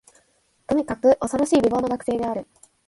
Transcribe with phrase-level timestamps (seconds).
[0.65, 2.47] とにかく、おそろしく美貌の学生である